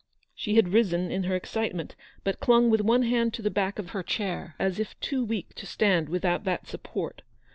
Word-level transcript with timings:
She 0.33 0.55
had 0.55 0.73
risen 0.73 1.11
in 1.11 1.25
her 1.25 1.35
excitement, 1.35 1.95
but 2.23 2.39
clung 2.39 2.71
with 2.71 2.81
one 2.81 3.03
hand 3.03 3.35
to 3.35 3.43
the 3.43 3.51
back 3.51 3.77
of 3.77 3.89
her 3.91 4.01
chair, 4.01 4.55
as 4.57 4.79
if 4.79 4.99
too 4.99 5.23
weak 5.23 5.53
to 5.53 5.67
stand 5.67 6.09
without 6.09 6.43
that 6.45 6.65
support. 6.65 7.21